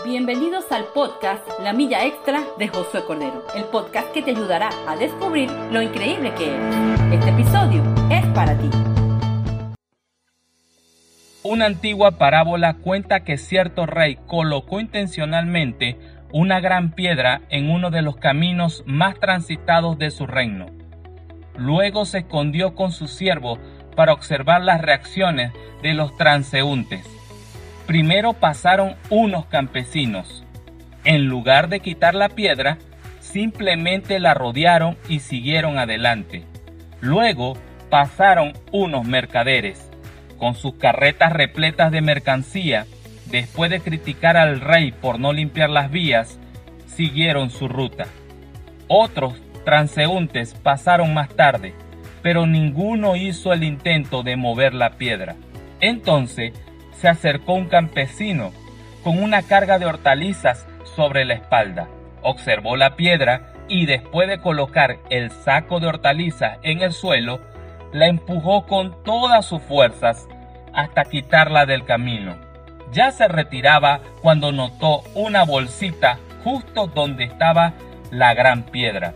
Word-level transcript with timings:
Bienvenidos 0.00 0.72
al 0.72 0.86
podcast 0.86 1.46
La 1.60 1.72
Milla 1.72 2.04
Extra 2.04 2.42
de 2.58 2.66
Josué 2.66 3.04
Cordero, 3.06 3.44
el 3.54 3.62
podcast 3.64 4.10
que 4.12 4.22
te 4.22 4.32
ayudará 4.32 4.70
a 4.88 4.96
descubrir 4.96 5.48
lo 5.70 5.80
increíble 5.80 6.32
que 6.34 6.46
eres. 6.56 7.00
Este 7.12 7.30
episodio 7.30 7.84
es 8.10 8.26
para 8.34 8.58
ti. 8.58 8.68
Una 11.44 11.66
antigua 11.66 12.12
parábola 12.12 12.74
cuenta 12.74 13.22
que 13.22 13.38
cierto 13.38 13.86
rey 13.86 14.18
colocó 14.26 14.80
intencionalmente 14.80 15.98
una 16.32 16.58
gran 16.58 16.92
piedra 16.96 17.42
en 17.48 17.70
uno 17.70 17.92
de 17.92 18.02
los 18.02 18.16
caminos 18.16 18.82
más 18.86 19.20
transitados 19.20 19.98
de 19.98 20.10
su 20.10 20.26
reino. 20.26 20.66
Luego 21.56 22.06
se 22.06 22.18
escondió 22.18 22.74
con 22.74 22.90
su 22.90 23.06
siervo 23.06 23.58
para 23.94 24.14
observar 24.14 24.62
las 24.62 24.80
reacciones 24.80 25.52
de 25.82 25.94
los 25.94 26.16
transeúntes. 26.16 27.11
Primero 27.86 28.32
pasaron 28.34 28.94
unos 29.10 29.46
campesinos. 29.46 30.44
En 31.04 31.26
lugar 31.26 31.68
de 31.68 31.80
quitar 31.80 32.14
la 32.14 32.28
piedra, 32.28 32.78
simplemente 33.20 34.20
la 34.20 34.34
rodearon 34.34 34.96
y 35.08 35.20
siguieron 35.20 35.78
adelante. 35.78 36.44
Luego 37.00 37.54
pasaron 37.90 38.52
unos 38.70 39.04
mercaderes. 39.04 39.90
Con 40.38 40.54
sus 40.54 40.74
carretas 40.74 41.32
repletas 41.32 41.90
de 41.90 42.00
mercancía, 42.00 42.86
después 43.26 43.70
de 43.70 43.80
criticar 43.80 44.36
al 44.36 44.60
rey 44.60 44.92
por 44.92 45.18
no 45.18 45.32
limpiar 45.32 45.70
las 45.70 45.90
vías, 45.90 46.38
siguieron 46.86 47.50
su 47.50 47.68
ruta. 47.68 48.06
Otros 48.86 49.34
transeúntes 49.64 50.54
pasaron 50.54 51.14
más 51.14 51.28
tarde, 51.30 51.74
pero 52.22 52.46
ninguno 52.46 53.16
hizo 53.16 53.52
el 53.52 53.64
intento 53.64 54.22
de 54.22 54.36
mover 54.36 54.74
la 54.74 54.90
piedra. 54.90 55.36
Entonces 55.80 56.52
se 56.92 57.08
acercó 57.08 57.54
un 57.54 57.66
campesino 57.66 58.52
con 59.02 59.22
una 59.22 59.42
carga 59.42 59.78
de 59.78 59.86
hortalizas 59.86 60.66
sobre 60.96 61.24
la 61.24 61.34
espalda. 61.34 61.88
Observó 62.22 62.76
la 62.76 62.96
piedra 62.96 63.52
y 63.68 63.86
después 63.86 64.28
de 64.28 64.38
colocar 64.38 64.98
el 65.10 65.30
saco 65.30 65.80
de 65.80 65.88
hortalizas 65.88 66.58
en 66.62 66.82
el 66.82 66.92
suelo, 66.92 67.40
la 67.92 68.06
empujó 68.06 68.66
con 68.66 69.02
todas 69.02 69.44
sus 69.44 69.62
fuerzas 69.62 70.28
hasta 70.72 71.04
quitarla 71.04 71.66
del 71.66 71.84
camino. 71.84 72.36
Ya 72.92 73.10
se 73.10 73.28
retiraba 73.28 74.00
cuando 74.20 74.52
notó 74.52 75.02
una 75.14 75.44
bolsita 75.44 76.18
justo 76.44 76.86
donde 76.86 77.24
estaba 77.24 77.72
la 78.10 78.34
gran 78.34 78.64
piedra. 78.64 79.14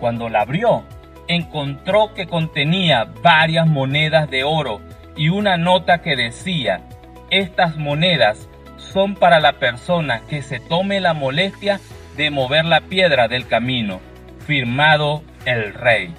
Cuando 0.00 0.28
la 0.28 0.42
abrió, 0.42 0.84
encontró 1.26 2.14
que 2.14 2.26
contenía 2.26 3.06
varias 3.22 3.66
monedas 3.66 4.30
de 4.30 4.44
oro 4.44 4.80
y 5.16 5.28
una 5.28 5.56
nota 5.56 6.00
que 6.00 6.16
decía, 6.16 6.82
estas 7.30 7.76
monedas 7.76 8.48
son 8.76 9.14
para 9.14 9.40
la 9.40 9.54
persona 9.54 10.22
que 10.28 10.42
se 10.42 10.60
tome 10.60 11.00
la 11.00 11.14
molestia 11.14 11.80
de 12.16 12.30
mover 12.30 12.64
la 12.64 12.80
piedra 12.82 13.28
del 13.28 13.46
camino. 13.46 14.00
Firmado 14.46 15.22
el 15.44 15.74
rey. 15.74 16.14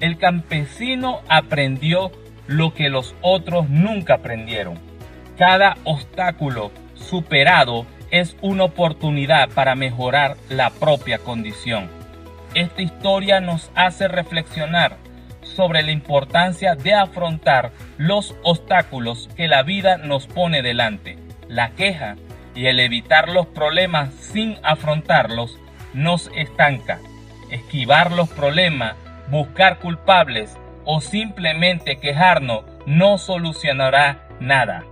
El 0.00 0.16
campesino 0.16 1.20
aprendió 1.28 2.12
lo 2.46 2.72
que 2.72 2.88
los 2.88 3.14
otros 3.20 3.68
nunca 3.68 4.14
aprendieron. 4.14 4.78
Cada 5.36 5.76
obstáculo 5.84 6.70
superado 6.94 7.86
es 8.10 8.36
una 8.40 8.64
oportunidad 8.64 9.50
para 9.50 9.74
mejorar 9.74 10.36
la 10.48 10.70
propia 10.70 11.18
condición. 11.18 11.90
Esta 12.54 12.80
historia 12.80 13.40
nos 13.40 13.70
hace 13.74 14.08
reflexionar 14.08 14.96
sobre 15.54 15.82
la 15.82 15.90
importancia 15.90 16.74
de 16.74 16.94
afrontar 16.94 17.72
los 17.96 18.34
obstáculos 18.42 19.28
que 19.36 19.48
la 19.48 19.62
vida 19.62 19.98
nos 19.98 20.26
pone 20.26 20.62
delante. 20.62 21.18
La 21.48 21.70
queja 21.70 22.16
y 22.54 22.66
el 22.66 22.80
evitar 22.80 23.28
los 23.28 23.46
problemas 23.46 24.12
sin 24.14 24.58
afrontarlos 24.62 25.58
nos 25.94 26.30
estanca. 26.34 27.00
Esquivar 27.50 28.12
los 28.12 28.28
problemas, 28.28 28.94
buscar 29.30 29.78
culpables 29.78 30.56
o 30.84 31.00
simplemente 31.00 31.98
quejarnos 31.98 32.64
no 32.86 33.18
solucionará 33.18 34.28
nada. 34.40 34.84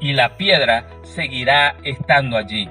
Y 0.00 0.12
la 0.12 0.36
piedra 0.36 0.86
seguirá 1.02 1.76
estando 1.82 2.36
allí. 2.36 2.68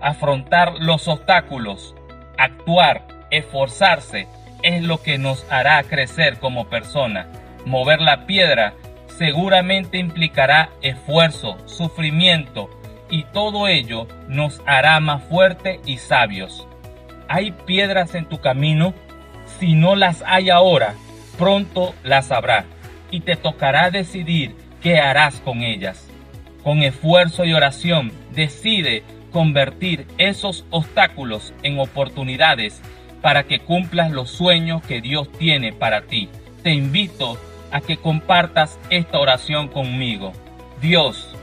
Afrontar 0.00 0.74
los 0.80 1.06
obstáculos, 1.08 1.94
actuar, 2.38 3.06
esforzarse, 3.30 4.26
es 4.62 4.82
lo 4.82 5.02
que 5.02 5.18
nos 5.18 5.44
hará 5.50 5.82
crecer 5.82 6.38
como 6.38 6.68
persona. 6.68 7.28
Mover 7.64 8.00
la 8.00 8.26
piedra 8.26 8.74
seguramente 9.18 9.98
implicará 9.98 10.70
esfuerzo, 10.82 11.56
sufrimiento 11.66 12.70
y 13.10 13.24
todo 13.24 13.68
ello 13.68 14.08
nos 14.28 14.62
hará 14.66 14.98
más 15.00 15.22
fuertes 15.24 15.80
y 15.84 15.98
sabios. 15.98 16.66
¿Hay 17.28 17.52
piedras 17.52 18.14
en 18.14 18.24
tu 18.26 18.40
camino? 18.40 18.94
Si 19.58 19.74
no 19.74 19.96
las 19.96 20.22
hay 20.26 20.50
ahora, 20.50 20.94
pronto 21.38 21.94
las 22.02 22.30
habrá 22.30 22.64
y 23.10 23.20
te 23.20 23.36
tocará 23.36 23.90
decidir 23.90 24.56
qué 24.80 24.98
harás 24.98 25.40
con 25.40 25.62
ellas. 25.62 26.08
Con 26.62 26.82
esfuerzo 26.82 27.44
y 27.44 27.52
oración, 27.52 28.12
decide 28.32 29.02
convertir 29.32 30.06
esos 30.18 30.64
obstáculos 30.70 31.52
en 31.62 31.78
oportunidades 31.78 32.80
para 33.22 33.44
que 33.44 33.60
cumplas 33.60 34.10
los 34.10 34.30
sueños 34.30 34.82
que 34.82 35.00
Dios 35.00 35.30
tiene 35.38 35.72
para 35.72 36.02
ti. 36.02 36.28
Te 36.62 36.72
invito 36.72 37.38
a 37.70 37.80
que 37.80 37.96
compartas 37.96 38.78
esta 38.90 39.18
oración 39.18 39.68
conmigo. 39.68 40.32
Dios, 40.80 41.34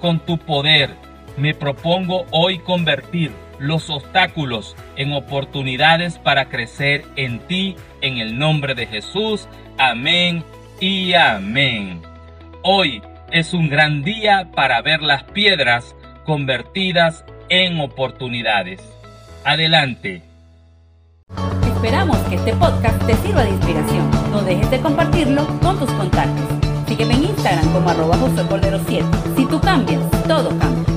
con 0.00 0.20
tu 0.20 0.38
poder, 0.38 0.90
me 1.36 1.54
propongo 1.54 2.26
hoy 2.30 2.58
convertir 2.58 3.32
los 3.58 3.88
obstáculos 3.90 4.76
en 4.96 5.12
oportunidades 5.12 6.18
para 6.18 6.48
crecer 6.48 7.04
en 7.16 7.40
ti, 7.40 7.76
en 8.02 8.18
el 8.18 8.38
nombre 8.38 8.74
de 8.74 8.86
Jesús. 8.86 9.48
Amén 9.78 10.44
y 10.80 11.14
amén. 11.14 12.02
Hoy 12.62 13.02
es 13.32 13.54
un 13.54 13.68
gran 13.68 14.02
día 14.02 14.50
para 14.54 14.82
ver 14.82 15.02
las 15.02 15.24
piedras 15.24 15.96
convertidas 16.24 17.24
en 17.48 17.80
oportunidades. 17.80 18.80
Adelante. 19.44 20.22
Esperamos 21.86 22.16
que 22.28 22.34
este 22.34 22.52
podcast 22.56 23.00
te 23.06 23.14
sirva 23.18 23.44
de 23.44 23.50
inspiración. 23.50 24.10
No 24.32 24.42
dejes 24.42 24.68
de 24.72 24.80
compartirlo 24.80 25.46
con 25.62 25.78
tus 25.78 25.88
contactos. 25.92 26.44
Sígueme 26.88 27.14
en 27.14 27.24
Instagram 27.26 27.72
como 27.72 27.88
arroba 27.88 28.16
José 28.16 28.44
Cordero 28.48 28.80
7. 28.88 29.06
Si 29.36 29.46
tú 29.46 29.60
cambias, 29.60 30.02
todo 30.26 30.48
cambia. 30.58 30.95